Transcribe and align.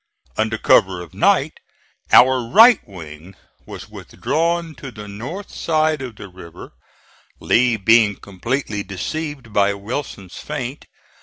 Under 0.35 0.57
cover 0.57 0.99
of 1.03 1.13
night 1.13 1.59
our 2.11 2.47
right 2.49 2.79
wing 2.87 3.35
was 3.67 3.87
withdrawn 3.87 4.73
to 4.77 4.89
the 4.89 5.07
north 5.07 5.51
side 5.53 6.01
of 6.01 6.15
the 6.15 6.27
river, 6.27 6.71
Lee 7.39 7.77
being 7.77 8.15
completely 8.15 8.81
deceived 8.81 9.53
by 9.53 9.75
Wilson's 9.75 10.39
feint. 10.39 10.87